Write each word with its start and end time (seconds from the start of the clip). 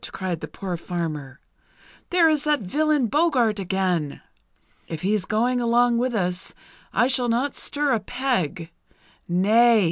cried 0.11 0.39
the 0.39 0.47
poor 0.47 0.77
farmer. 0.77 1.39
"There 2.09 2.27
is 2.27 2.43
that 2.45 2.61
villain 2.61 3.05
Boggart 3.05 3.59
again! 3.59 4.19
If 4.87 5.03
he's 5.03 5.25
going 5.25 5.61
along 5.61 5.99
with 5.99 6.15
us, 6.15 6.55
I 6.91 7.07
shall 7.07 7.29
not 7.29 7.53
stir 7.55 7.91
a 7.93 7.99
peg. 7.99 8.71
Nay! 9.27 9.79